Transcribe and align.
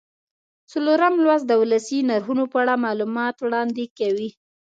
څلورم 0.71 1.13
لوست 1.23 1.45
د 1.47 1.53
ولسي 1.61 1.99
نرخونو 2.09 2.43
په 2.51 2.57
اړه 2.63 2.83
معلومات 2.85 3.35
وړاندې 3.39 3.85
کوي. 3.97 4.29